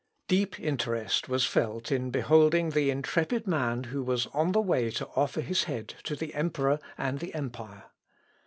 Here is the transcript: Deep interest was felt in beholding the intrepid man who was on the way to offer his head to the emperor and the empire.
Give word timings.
Deep 0.27 0.59
interest 0.59 1.29
was 1.29 1.45
felt 1.45 1.91
in 1.91 2.09
beholding 2.09 2.71
the 2.71 2.89
intrepid 2.89 3.45
man 3.45 3.83
who 3.83 4.01
was 4.01 4.25
on 4.33 4.51
the 4.51 4.59
way 4.59 4.89
to 4.89 5.07
offer 5.09 5.41
his 5.41 5.65
head 5.65 5.89
to 6.03 6.15
the 6.15 6.33
emperor 6.33 6.79
and 6.97 7.19
the 7.19 7.31
empire. 7.35 7.83